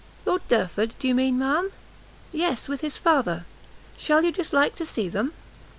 "Lord 0.25 0.41
Derford, 0.47 0.95
do 0.97 1.07
you 1.07 1.13
mean, 1.13 1.37
ma'am?" 1.37 1.71
"Yes, 2.31 2.67
with 2.67 2.81
his 2.81 2.97
father; 2.97 3.45
shall 3.95 4.23
you 4.23 4.31
dislike 4.31 4.73
to 4.77 4.85
see 4.87 5.07
them?" 5.09 5.31